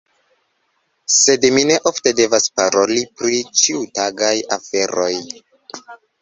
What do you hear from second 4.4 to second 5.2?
aferoj.